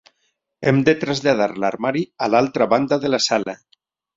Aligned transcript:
Hem 0.69 0.79
de 0.87 0.95
traslladar 1.03 1.47
l'armari 1.65 2.03
a 2.29 2.33
l'altra 2.37 2.71
banda 2.75 2.99
de 3.05 3.17
la 3.17 3.21
sala. 3.31 3.57